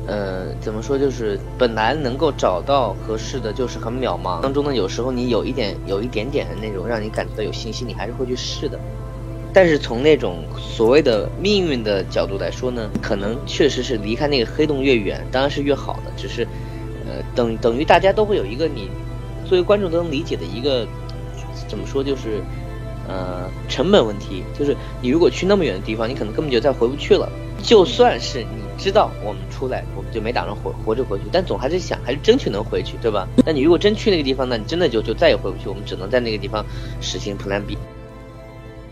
[0.07, 0.99] 呃，怎么说？
[0.99, 4.41] 就是本来能够找到合适的，就是很渺茫。
[4.41, 8.81] 当中呢，有时候你有一点、有一点点的那种让你感觉到有信心，你还是会去试的。
[9.53, 16.11] 但是从那种所谓的命运的角度来说呢，可能确实是离开那个黑洞越远，当然是越好的。
[16.17, 16.43] 只是，
[17.07, 18.89] 呃，等等于大家都会有一个你
[19.45, 20.87] 作为观众都能理解的一个
[21.69, 22.41] 怎么说，就是
[23.09, 24.43] 呃成本问题。
[24.59, 27.29] 就是你如果去那么远的地方，你可能根本就再回不去了。
[27.63, 33.27] 就算是你知道我们出来，我们就没打算活活着回去，但总还是想还是争取能回去，对吧？
[33.45, 36.65] 那你如果真去那个地方，那你真的就就再也回不去，我们只能在那个地方
[37.01, 37.77] 实行 Plan B。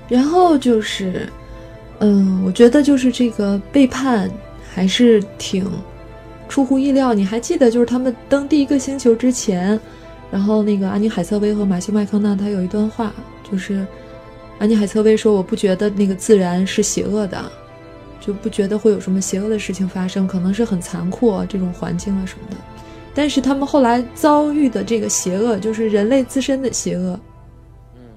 [0.09, 1.29] 然后就是，
[2.01, 4.31] 嗯，我觉得就是这个背叛
[4.75, 5.71] 还是挺
[6.49, 7.15] 出乎意料。
[7.15, 9.79] 你还记得，就是他们登第一个星球之前，
[10.33, 13.13] 然后那个安妮海瑟薇和马修麦康纳他有一段话，
[13.51, 13.87] 就是
[14.59, 17.45] 安妮海瑟薇说：“我不觉得那个自然是邪恶的，
[18.21, 22.57] 就不觉得会有什么邪恶的事情发生，可能是很残酷啊这种环境啊什么的。
[23.15, 27.19] 但是他们后来遭遇的这个邪恶，就是人类自身的邪恶。”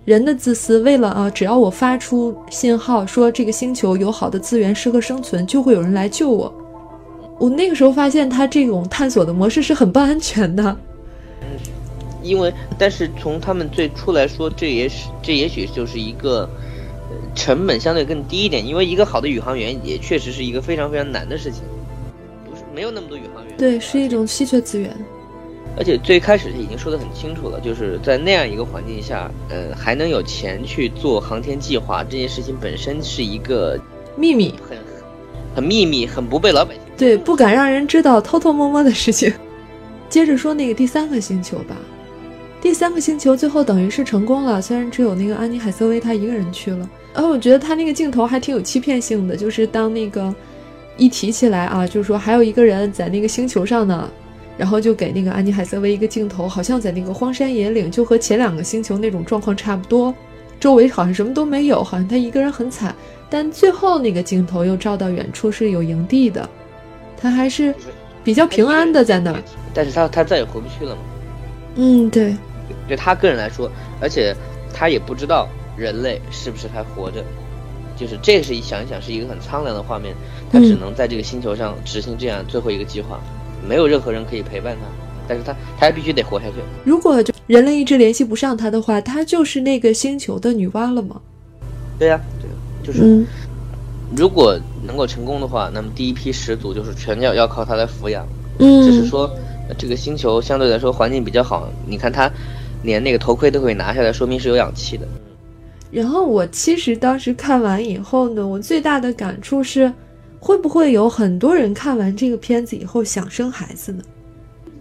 [0.05, 6.53] 人的自私，为了啊，只要我发出信号说这个星球有好的资源适合生存，就会有人来救我。
[7.37, 10.77] 我那个时候发现，他这种探索的模式是很不安全的。
[12.27, 16.49] 嗯，因为但是从他们最初来说，这也是这也许就是一个
[17.33, 21.63] 成本相对更低一点，因为一个好的宇航员也确实是一个非常非常难的事情，
[22.49, 23.57] 不是没有那么多宇航员。
[23.57, 24.95] 对，是一种稀缺资源。
[25.79, 33.79] 而且最开始已经说得很清楚了，就是在那样一个环境下，呃，还能有钱去做航天计划，这件事情本身是一个
[34.15, 34.75] 秘密，很，
[35.53, 39.31] 很秘密，很不被老百姓对，不敢让人知道，偷偷摸摸的事情。
[40.09, 41.77] 接着说那个第三个星球吧，
[42.59, 46.89] 第三个星球最后等于是成功了，虽然只有那个安妮海瑟薇她一个人去了。
[47.13, 50.33] 然后我觉得他那个镜头还挺有欺骗性的，就是当那个
[50.97, 54.07] 一提起来啊，就是说还有一个人在那个星球上呢，
[54.55, 60.13] 然后就给那个安妮海瑟薇一个镜头，好像在那个荒山野岭，就和前两个星球那种状况差不多，
[60.59, 62.93] 周围好像什么都没有，好像她一个人很惨。
[63.29, 66.47] 但最后那个镜头又照到远处是有营地的，
[67.19, 67.73] 他还是
[68.23, 69.41] 比较平安的在那儿。
[69.73, 71.01] 但是他他再也回不去了嘛。
[71.77, 72.35] 嗯，对。
[72.87, 74.35] 对他个人来说，而且
[74.73, 75.47] 他也不知道。
[75.77, 77.23] 人类是不是还活着？
[77.95, 80.11] 就是这是一想一想是一个很苍凉的画面，
[80.51, 83.19] 他只能在这个星球上执行这样最后一个计划，
[83.69, 84.87] 没有任何人可以陪伴他，
[85.27, 86.53] 但是他他还必须得活下去。
[86.83, 91.21] 如果就人类一直联系不上他的话，他就是那个星球的女娲了吗？
[91.99, 92.49] 对呀，对，
[92.83, 93.23] 就是
[94.15, 98.25] 如果能够成功的话，那么第一批始祖就是全要要靠他来抚养。
[98.57, 99.29] 嗯，只是说
[99.75, 102.31] 这个星球相对来说环境比较好，你看他
[102.83, 105.07] 连那个头盔都可以拿下来，说明是有氧气的。
[105.89, 109.91] 然后我其实当时看完以后呢，我最大的感触是，
[110.39, 114.03] 会不会有很多人看完这个片子以后想生孩子呢？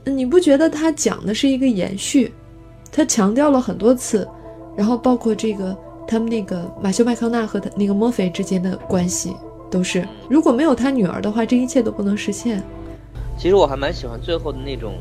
[0.04, 2.32] 你不觉得他讲的是一个延续？
[2.92, 4.26] 他强调了很多次，
[4.76, 5.76] 然后包括这个
[6.08, 9.34] 他们那个马修麦康纳和他那个墨菲之间的关系，
[9.70, 12.62] 都是如果没有他女儿的话，这一切都不能实现。
[13.36, 14.94] 其实我还蛮喜欢最后的那种。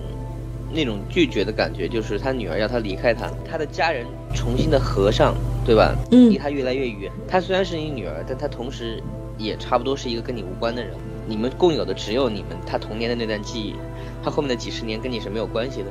[0.73, 5.95] 那种拒绝的感觉，就是他女儿要他离开他，他的家人重新的合上，对吧？
[6.11, 7.09] 嗯，离他越来越远。
[7.29, 9.01] 他虽然是你女儿，但他同时
[9.37, 10.91] 也差不多是一个跟你无关的人。
[11.27, 13.75] 你们共有的只有你们他童年的那段记忆，
[14.21, 15.85] 他后面的几十年跟你是没有关系的。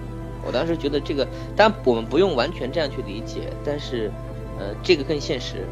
[0.45, 1.27] 我当时觉得这个，
[1.57, 4.11] 当然我们不用完全这样去理解，但是，
[4.59, 5.67] 呃，这个更现实。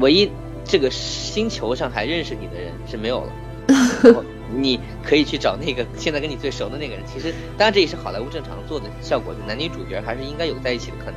[0.00, 0.28] 唯一
[0.64, 3.32] 这个星球上还认识你的人是没有了。
[4.54, 7.02] 你可以去找那个 现在跟你最熟的那个人。
[7.06, 11.14] 其实，当然这也是好莱坞正常做的效果，就男女主角还是应该有在一起的可能。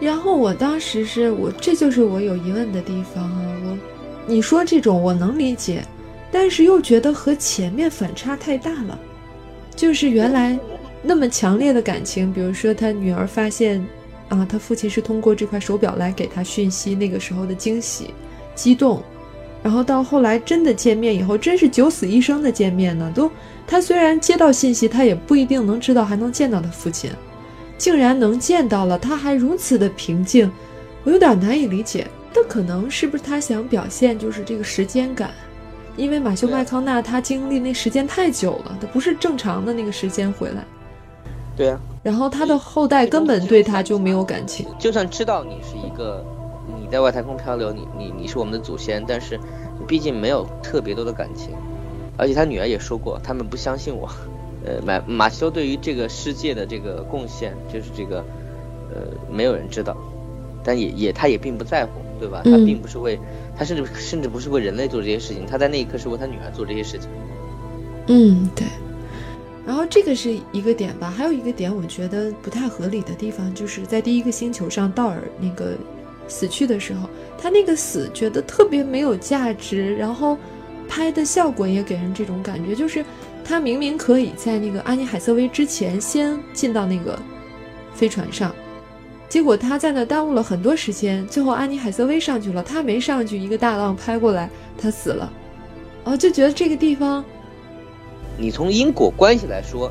[0.00, 3.56] 然后我当时是我，这就是我有疑问的地方啊。
[3.64, 3.78] 我，
[4.26, 5.84] 你说这种我能理解，
[6.30, 8.98] 但是又觉得和前面反差太大了。
[9.76, 10.58] 就是原来
[11.02, 13.84] 那么强烈的感情，比如说他女儿发现
[14.28, 18.12] 啊，他父亲是通过这块手表来给他讯息，那个时候的惊喜、
[18.54, 19.02] 激动。
[19.62, 23.12] 然后到后来真的见面以后，真是九死一生的见面呢。
[23.14, 23.30] 都
[23.66, 27.10] 他虽然接到信息，他也不一定能知道还能见到他父亲，
[27.78, 30.50] 竟然能见到了，他还如此的平静，
[31.04, 32.08] 我有点难以理解。
[32.34, 35.30] 那可能是不是他想表现就是这个时间感？
[35.96, 40.64] 因为马修麦康纳他经历那时间太久了，他不是正常的那个时间回来。
[41.54, 41.78] 对啊。
[42.02, 46.24] 然后他的后代根本对他就没有感情，就算知道你是一个。
[46.92, 49.40] 在外太空漂流，你你你是我们的祖先，但是
[49.88, 51.56] 毕竟没有特别多的感情，
[52.18, 54.06] 而且他女儿也说过，他们不相信我。
[54.64, 58.18] 呃，马马修对于这个世界的这个贡献，就是这个，
[58.94, 59.96] 呃，没有人知道，
[60.62, 62.42] 但也也他也并不在乎，对吧？
[62.44, 63.18] 他并不是为
[63.56, 67.08] 他甚至甚至不是为人类做这些事情，他在那一刻是为他女儿做这些事情。
[68.08, 68.66] 嗯，对。
[69.66, 75.74] 然后这个是一个点吧，还有一个点我觉得不太合理的地方，就是在第一个星球上，道尔那个。
[76.28, 80.38] 死去的时候，他那个死觉得特别没有价值，然后
[80.88, 83.04] 拍的效果也给人这种感觉，就是
[83.44, 87.18] 他明明可以在那个安妮海瑟薇之前先进到那个
[87.94, 88.54] 飞船上，
[89.28, 95.32] 结果他在那耽误了很多时间，最后安妮海瑟薇上去了，他没上去，一个大浪拍过来，他死了，
[96.04, 97.24] 哦，就觉得这个地方，
[98.38, 99.90] 你从因果关系来说，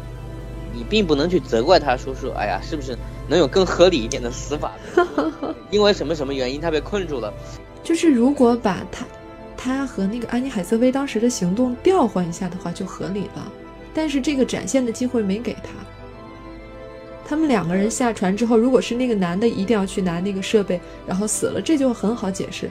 [0.73, 2.97] 你并不能去责怪他，说说，哎呀，是不是？
[3.31, 4.73] 能有更合理一点的死法，
[5.71, 7.33] 因为什么什么原因他被困住了？
[7.81, 9.05] 就是如果把他，
[9.55, 13.49] 他和那个安妮海瑟薇当时的行动调换一下的话，就合理了。
[13.93, 15.69] 但是这个展现的机会没给他。
[17.25, 22.69] 他们两个人下船之后，如果是那个男的一定要去拿那个设备，然后死了，这就很好解释。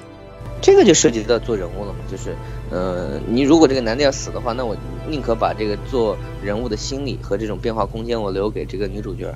[0.61, 2.37] 这个就涉及到做人物了嘛，就是，
[2.71, 4.77] 呃，你如果这个男的要死的话，那我
[5.09, 9.35] 宁可把这个做人物的心理和这种变化空间，我留给这个女主角。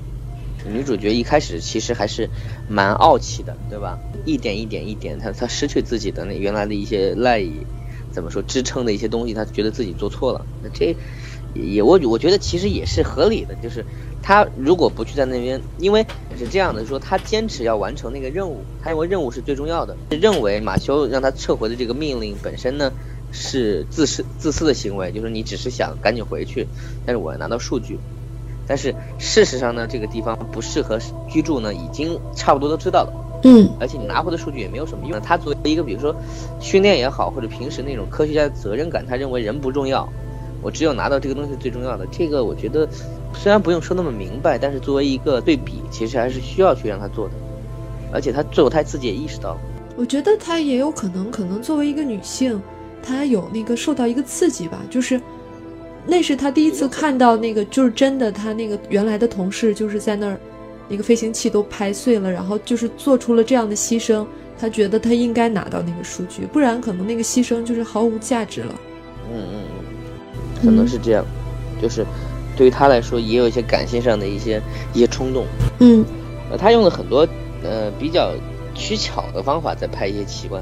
[0.71, 2.29] 女主角一开始其实还是
[2.67, 3.99] 蛮傲气的，对吧？
[4.25, 7.51] 一点一点一点，她她失去自己的那原来的一些赖以
[8.11, 10.45] 怎么说支撑的一些东西，她觉得自己做错了。
[10.63, 10.95] 那这
[11.53, 13.85] 也我我觉得其实也是合理的，就是
[14.21, 16.05] 她如果不去在那边，因为
[16.37, 22.91] 是这样的，说她坚持要完成那个任务，她认为任务是最重要的，认为马修让她撤回的这个命令本身呢
[23.31, 26.67] 是自私自私的行为，就是你只是想赶紧回去，
[27.05, 27.99] 但是我要拿到数据。
[28.67, 33.41] 但是事实上呢，这个地方不适合居住呢，已经差不多都知道了。
[33.43, 35.21] 嗯，而且你拿回的数据也没有什么用。
[35.21, 36.15] 他作为一个比如说
[36.59, 40.07] 训练也好，或者平时那种科学家的责任感，他认为人不重要，
[40.63, 42.07] 我只有拿到这个东西最重要的。
[42.11, 42.87] 这个我觉得
[43.33, 47.33] 虽然不用说那么明白，但是作为一个对比，其实还是需要去让他做的。
[48.11, 49.57] 而且他最后他自己也意识到了。
[49.97, 52.59] 我觉得他也有可能，可能作为一个女性，
[53.03, 55.21] 她有那个受到一个刺激吧，就是
[56.07, 60.37] 那是他第一次看到那个，就是真的，他那个原来的同事就是在那儿，
[60.87, 64.25] 那个飞行器都拍碎了，然后就是做出了这样的牺牲，
[64.59, 68.75] 他觉得他应该拿到那个数据，不然可能那个牺牲就是毫无价值了。
[69.31, 71.25] 嗯嗯嗯，可能是这样，
[71.81, 72.05] 就是
[72.55, 74.61] 对于他来说也有一些感性上的一些
[74.93, 75.45] 一些冲动。
[75.79, 76.05] 嗯，
[76.51, 77.27] 呃，他用了很多
[77.63, 78.31] 呃比较。
[78.77, 80.61] 取巧的方法在拍一些奇观，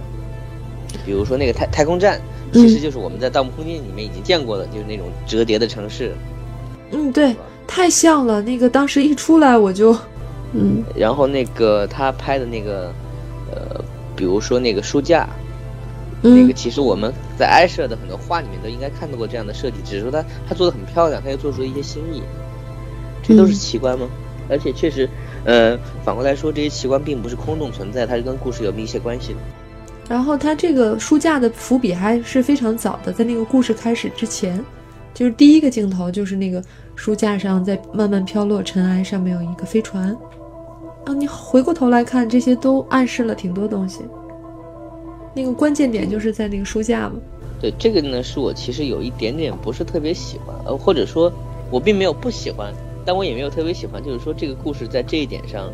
[1.04, 2.22] 比如说那个太太空站，
[2.54, 6.14] 其实就是我们在《盗墓空间》里面已经见过的，就是那种折叠的城市。
[6.92, 7.36] 嗯，对，
[7.68, 8.42] 太像了。
[8.42, 9.96] 那个当时一出来我就，
[10.54, 10.84] 嗯。
[10.96, 12.94] 然后那个他拍的那个，
[13.52, 13.84] 呃，
[14.16, 15.28] 比如说那个书架，
[16.22, 22.22] 那个其实我们在埃舍的很多画里面都应该看到过这样的设计，只是说他他做的很漂亮，他又做出了一些新意。
[23.22, 24.08] 这都是奇观吗？
[24.50, 25.10] 而且确实。
[25.46, 29.40] 呃，反过来说，这些奇观并不是空洞存在，它是跟故事有密切关系的。
[30.10, 34.64] 然后，它这个书架的伏笔还是非常早的，在那个故事开始之前，
[35.14, 36.62] 就是第一个镜头就是那个
[36.96, 40.16] 书架上在慢慢飘落尘埃，上面有一个飞船。
[41.06, 44.02] 啊，你回过头来看，这些都暗示了挺多东西。
[45.34, 47.16] 那个关键点就是在那个书架嘛。
[47.60, 51.32] 对，这个呢是我其实有一点点不是特别喜欢，呃，或者说，
[51.72, 52.74] 我并没有不喜欢。
[53.06, 55.72] 但我也没有特别喜欢，就是说这个故事在这一点上，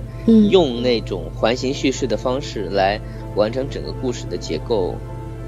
[0.49, 2.99] 用那种环形叙事的方式来
[3.35, 4.95] 完成整个故事的结构，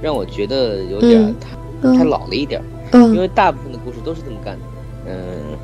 [0.01, 1.35] 让我觉得有点
[1.81, 2.61] 太太老了一点。
[2.93, 4.65] 因为大部分的故事都是这么干的，
[5.07, 5.57] 嗯，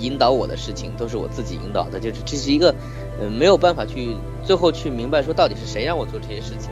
[0.00, 2.74] 引导我的事情都是我自己引导的，就是这是一个，
[3.20, 6.70] 嗯，没有办法去最后去明白说到底是谁让我做这些事情。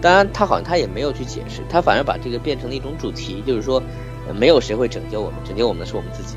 [0.00, 3.82] 当然，他好像他也没有去解释，他反而把这个变成了一种主题，就是说，
[4.38, 6.36] 没有谁会拯救我们，拯救我们的是我们自己。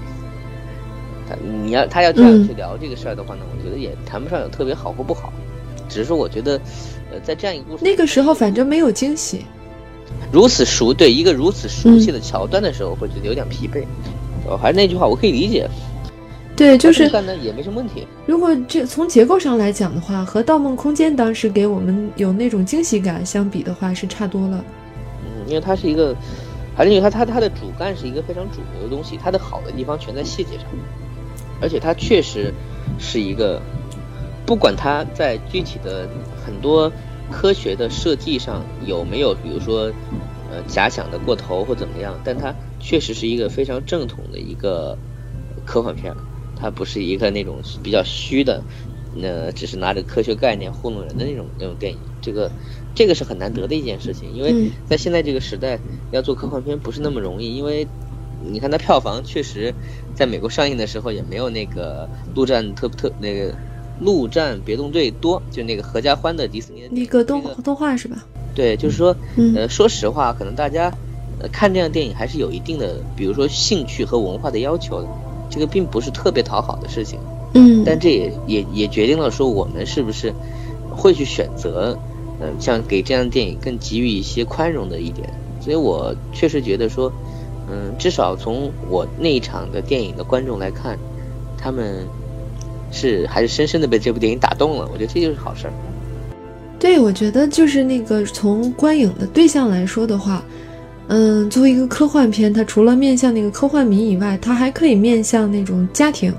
[1.64, 5.32] 你要他要这样去聊这个事儿的话呢，我觉得也谈不上有特别好或不好，
[5.88, 6.60] 只是说我觉得，
[7.12, 9.46] 呃，在这样一个故事那个时候，反正没有惊喜。
[10.32, 13.84] 如此熟对一个如此熟悉的桥段的时候，会觉得有点疲惫。
[14.48, 15.70] 哦，还是那句话，我可以理解。
[16.56, 18.06] 对，就是干的也没什么问题。
[18.26, 24.64] 如果这从结构上来讲的话，和《盗梦空间》当时给我们有那种惊喜感相比的话，是差多了。
[25.24, 26.14] 嗯，因为它是一个，
[26.76, 30.66] 还是因为它它它的主干是一个非常主流的东西，它的好的地方全在细节上。
[31.62, 32.54] 而且它确实
[32.98, 33.62] 是一个，
[34.46, 36.10] 不管它在具体的
[36.46, 36.92] 很多
[37.32, 39.92] 科学的设计上有没有，比如说
[40.52, 44.98] 呃假想的过头或怎么样，但它确实是一个非常正统的一个
[45.66, 46.16] 科幻片，
[46.56, 48.64] 它不是一个那种比较虚的，
[49.14, 52.00] 那只是拿着科学概念糊弄人的那种那种电影。
[52.22, 52.52] 这个
[52.96, 55.80] 这个是很难得的一件事情，因为在现在这个时代
[56.12, 57.88] 要做科幻片不是那么容易，因为。
[58.42, 59.76] 你看它票房确实，
[60.16, 63.54] 在美国上映的时候也没有那个陆战特特那个
[64.00, 68.26] 陆战别动队多，就那个合家欢的迪士尼那个动动画是吧？
[68.56, 69.16] 对，就是说，
[69.56, 70.94] 呃，说实话，可能大家
[71.40, 75.08] 呃看这样电影还是有一定的，比如说兴趣和文化的要求的，
[75.50, 77.20] 这个并不是特别讨好的事情。
[77.54, 80.34] 嗯，但这也也也决定了说我们是不是
[80.90, 81.98] 会去选择，
[82.40, 85.30] 嗯，像给这样的电影更给予一些宽容的一点。
[85.60, 87.12] 所以我确实觉得说。
[87.72, 90.98] 嗯，至少从我那一场的电影的观众来看，
[91.58, 92.06] 他们
[92.92, 94.90] 是还是深深的被这部电影打动了。
[94.92, 95.74] 我觉得这就是好事儿。
[96.80, 100.44] 对，我觉得就是那个从观影的对象来说的话，
[101.10, 106.34] 嗯，作为一个科幻片，它除了面向那个科幻迷以外，它还可以面向那种家庭。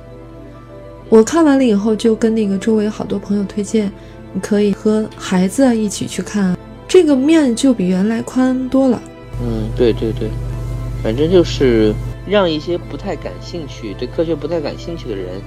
[1.08, 3.92] 我看完了以后，就跟那个周围好多朋友推荐，
[4.32, 6.56] 你可以和孩子一起去看，
[6.88, 9.02] 这个面就比原来宽多了。
[9.42, 10.28] 嗯，对对对。
[11.02, 11.94] 反正就是
[12.26, 15.40] 让一些不太感兴趣、对科学不太感兴趣的人，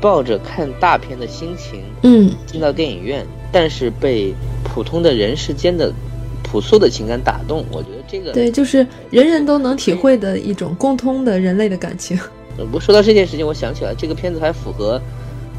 [0.00, 5.92] 抱着看大片的心情，嗯，进到电影院，但是被普通的人世间的
[6.42, 7.64] 朴素的情感打动。
[7.70, 12.18] 我觉得这个对，就是人人都能体会的一种共通的人类的感情。
[12.72, 15.00] 不说到这件事情，我想起来，这个片子还符合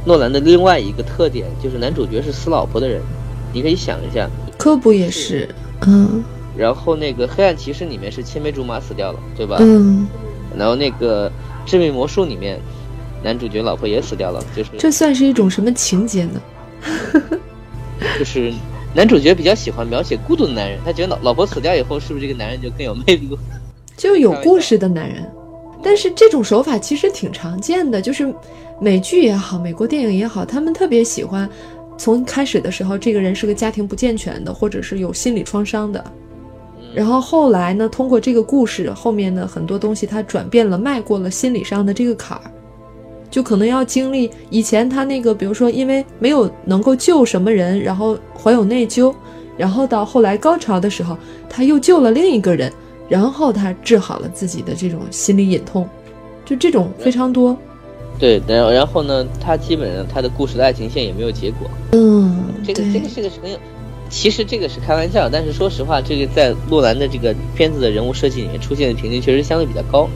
[0.06, 3.02] 诺兰的另外一个特点，就是男主角是死老婆的人。
[3.54, 5.48] 你可以想一下，科普也是，
[5.86, 6.24] 嗯。
[6.58, 9.58] 然后那个黑暗骑士里面是青梅竹马死掉了，对吧？
[9.60, 10.08] 嗯。
[10.58, 11.32] 然后那个
[11.66, 12.60] 致命魔术里面，
[13.24, 16.42] 男主角老婆也死掉了，就是这算是一种什么情节呢？
[18.18, 18.52] 就是
[18.96, 23.38] 男主角比较喜欢描写孤独的男人，他觉得老老婆死掉以后，是不是这个男人就更有魅力？
[23.96, 25.30] 就有故事的男人。
[25.84, 28.34] 但是这种手法其实挺常见的，就是
[28.82, 31.48] 美剧也好，美国电影也好，他们特别喜欢
[31.98, 36.04] 从开始的时候，这个人是个家庭不健全的，或者是有心理创伤的。
[36.98, 42.50] 然后后来呢，通过这个故事后面的很多东西，他转变了，迈过了心理上的这个坎儿，
[43.30, 49.14] 就可能要经历以前他那个，比如说因为没有能够救什么人，然后怀有内疚，
[49.56, 51.16] 然后到后来高潮的时候，
[51.48, 52.74] 他又救了另一个人，
[53.08, 55.88] 然后他治好了自己的这种心理隐痛，
[56.46, 57.56] 就这种非常多。
[58.18, 61.70] 对，然然后呢，他基本上他的故事的爱情线也没有结果。
[61.92, 63.58] 嗯，这个这个是个很有。
[64.10, 70.10] 其实这个是开玩笑，但是说实话，这个在洛兰的这个片子的人物设计里面出现的频率确实相对比较高。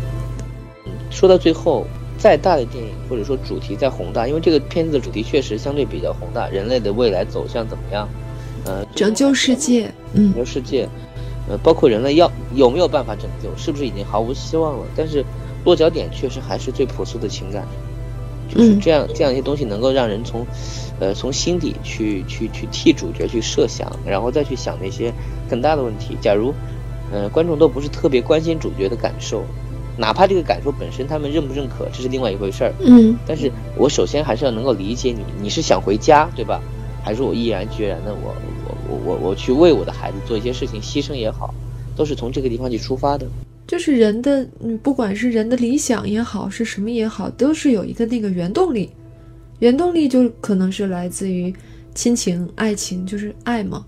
[0.85, 1.85] 嗯，说到最后，
[2.17, 8.07] 再大的电影或者说主题再宏大，因为这个片子的主题确实相对比较宏大，人类的未来走向怎么样？
[8.65, 10.87] 呃，拯救世界，拯救世界，
[11.49, 14.85] 呃，包括人类要有没有办法拯救，是不是已经毫无希望了？
[14.95, 15.23] 但是
[15.65, 17.67] 落脚点确实还是最朴素的情感，
[18.49, 20.45] 就是这样这样一些东西能够让人从。
[21.01, 25.11] 呃，从心底去去去替主角去设想，然后再去想那些
[25.49, 26.15] 更大的问题。
[26.21, 26.53] 假如，
[27.11, 29.43] 呃，观众都不是特别关心主角的感受，
[29.97, 32.73] 哪怕这个感受本身他们认不认可，这是另外一回事儿。
[32.85, 33.17] 嗯。
[33.25, 36.61] 但是我首先还是要能够理解你，你是想回家，对吧？
[37.03, 38.35] 还是我毅然决然的，我
[38.67, 41.51] 我我我我去为我的孩子做一些事情，牺牲也好，
[41.95, 43.25] 都是从这个地方去出发的。
[43.65, 48.87] 就是人的，嗯，不管是人的理想也好，是什么也好，都是有一个那个原动力。
[49.61, 51.53] 原动力就可能是来自于
[51.93, 53.85] 亲情、爱情，就是爱嘛。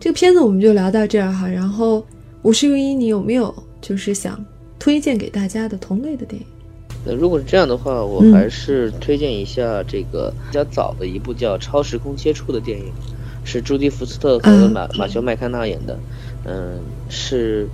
[0.00, 1.46] 这个片子我们就聊到这儿哈。
[1.46, 2.04] 然后
[2.42, 4.44] 五十如一，你有没有就是想
[4.80, 6.46] 推荐给大家的同类的电影？
[7.04, 12.86] 那如果是这样的话，我还是推荐一下这个比较早的一部叫《超时空接触》的电影，
[13.44, 15.96] 是朱迪福斯特和马马修麦康纳演的。
[16.44, 17.68] 嗯，是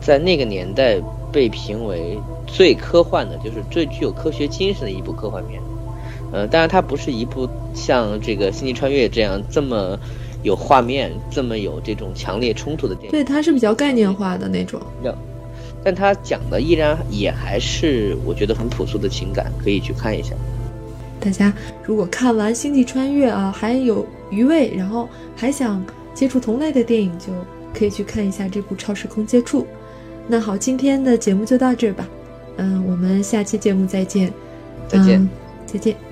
[0.00, 1.00] 在那个年代
[1.32, 5.60] 被评为最科幻的，就是最具有科学精神的一部科幻片。
[6.32, 9.98] 呃，当然它不是一部像这个《星际穿越》这样这么
[10.42, 13.10] 有画面、这么有这种强烈冲突的电影。
[13.10, 14.80] 对，它是比较概念化的那种。
[15.02, 15.14] 要，
[15.84, 20.34] 但它讲的依然也还是我觉得很朴素的情感，可以去看一下。
[21.20, 21.52] 大家
[21.84, 27.26] 如果看完《星际穿越》啊，还有余味，然后还想接触同类的电影，就
[27.72, 29.62] 可以去看一下这部《超时空接触》。
[30.26, 32.08] 那好，今天的节目就到这儿吧。
[32.56, 34.32] 嗯，我们下期节目再见。
[34.88, 35.28] 再见。
[35.64, 36.11] 再见。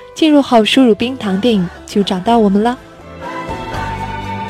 [0.13, 2.77] 进入后输入“冰糖电影”就找到我们了，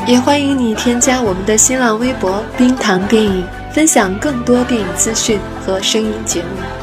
[0.07, 6.80] 也欢迎你添加我们的新浪微博“冰糖电影”，分享更多电影资讯和声音节目。